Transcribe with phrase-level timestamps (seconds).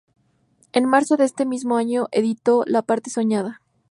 [0.73, 3.61] En marzo de ese mismo año editó "La parte soñada".